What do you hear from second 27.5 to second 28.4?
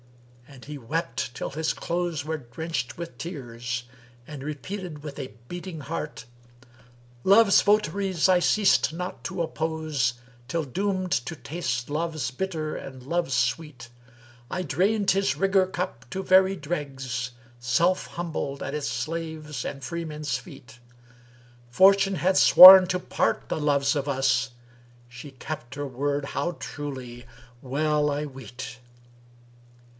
well I